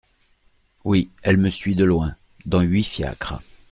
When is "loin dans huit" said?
1.85-2.85